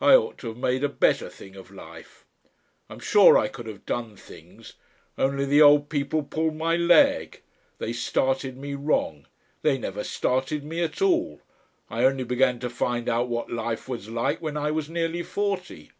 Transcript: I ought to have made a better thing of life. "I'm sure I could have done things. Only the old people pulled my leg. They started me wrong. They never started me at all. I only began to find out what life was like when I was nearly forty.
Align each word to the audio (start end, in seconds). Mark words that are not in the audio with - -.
I 0.00 0.14
ought 0.14 0.38
to 0.38 0.48
have 0.48 0.56
made 0.56 0.82
a 0.82 0.88
better 0.88 1.28
thing 1.28 1.56
of 1.56 1.70
life. 1.70 2.24
"I'm 2.88 2.98
sure 3.00 3.36
I 3.36 3.48
could 3.48 3.66
have 3.66 3.84
done 3.84 4.16
things. 4.16 4.72
Only 5.18 5.44
the 5.44 5.60
old 5.60 5.90
people 5.90 6.22
pulled 6.22 6.56
my 6.56 6.74
leg. 6.74 7.42
They 7.76 7.92
started 7.92 8.56
me 8.56 8.74
wrong. 8.74 9.26
They 9.60 9.76
never 9.76 10.04
started 10.04 10.64
me 10.64 10.82
at 10.82 11.02
all. 11.02 11.42
I 11.90 12.02
only 12.04 12.24
began 12.24 12.60
to 12.60 12.70
find 12.70 13.10
out 13.10 13.28
what 13.28 13.52
life 13.52 13.90
was 13.90 14.08
like 14.08 14.40
when 14.40 14.56
I 14.56 14.70
was 14.70 14.88
nearly 14.88 15.22
forty. 15.22 15.90